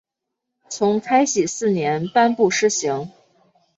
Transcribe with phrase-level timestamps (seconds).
[0.67, 3.11] 从开禧四年颁布施行。